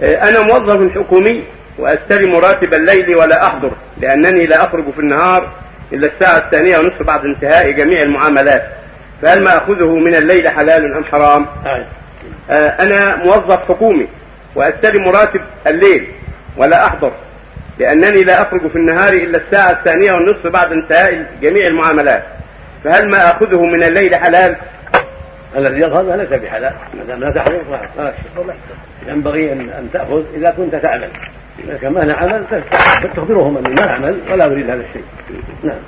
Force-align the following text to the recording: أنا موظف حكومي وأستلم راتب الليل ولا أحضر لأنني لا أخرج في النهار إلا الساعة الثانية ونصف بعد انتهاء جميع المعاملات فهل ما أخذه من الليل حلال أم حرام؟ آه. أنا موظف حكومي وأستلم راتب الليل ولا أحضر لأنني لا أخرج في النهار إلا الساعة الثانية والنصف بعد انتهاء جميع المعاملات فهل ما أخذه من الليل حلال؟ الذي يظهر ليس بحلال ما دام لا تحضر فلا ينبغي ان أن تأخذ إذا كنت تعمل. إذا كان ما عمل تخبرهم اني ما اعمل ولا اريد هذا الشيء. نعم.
أنا 0.00 0.40
موظف 0.40 0.98
حكومي 0.98 1.44
وأستلم 1.78 2.34
راتب 2.36 2.74
الليل 2.74 3.16
ولا 3.16 3.42
أحضر 3.46 3.72
لأنني 4.00 4.42
لا 4.46 4.56
أخرج 4.56 4.92
في 4.92 4.98
النهار 4.98 5.52
إلا 5.92 6.08
الساعة 6.12 6.38
الثانية 6.46 6.78
ونصف 6.78 7.02
بعد 7.02 7.24
انتهاء 7.24 7.70
جميع 7.70 8.02
المعاملات 8.02 8.62
فهل 9.22 9.44
ما 9.44 9.50
أخذه 9.56 9.88
من 9.88 10.14
الليل 10.14 10.48
حلال 10.48 10.96
أم 10.96 11.04
حرام؟ 11.04 11.46
آه. 11.66 11.86
أنا 12.82 13.16
موظف 13.16 13.68
حكومي 13.68 14.08
وأستلم 14.56 15.04
راتب 15.06 15.40
الليل 15.66 16.08
ولا 16.56 16.86
أحضر 16.86 17.12
لأنني 17.78 18.22
لا 18.22 18.34
أخرج 18.42 18.70
في 18.70 18.76
النهار 18.76 19.12
إلا 19.12 19.38
الساعة 19.46 19.70
الثانية 19.70 20.12
والنصف 20.12 20.46
بعد 20.46 20.72
انتهاء 20.72 21.12
جميع 21.42 21.62
المعاملات 21.68 22.24
فهل 22.84 23.10
ما 23.10 23.18
أخذه 23.18 23.60
من 23.60 23.84
الليل 23.84 24.10
حلال؟ 24.14 24.56
الذي 25.56 25.76
يظهر 25.76 26.16
ليس 26.16 26.28
بحلال 26.28 26.72
ما 26.94 27.04
دام 27.04 27.20
لا 27.20 27.30
تحضر 27.30 27.64
فلا 27.96 28.54
ينبغي 29.06 29.52
ان 29.52 29.60
أن 29.70 29.88
تأخذ 29.92 30.24
إذا 30.34 30.54
كنت 30.56 30.74
تعمل. 30.74 31.08
إذا 31.64 31.76
كان 31.76 31.92
ما 31.92 32.14
عمل 32.14 32.44
تخبرهم 33.16 33.56
اني 33.56 33.68
ما 33.68 33.92
اعمل 33.92 34.20
ولا 34.30 34.44
اريد 34.44 34.70
هذا 34.70 34.82
الشيء. 34.82 35.04
نعم. 35.62 35.78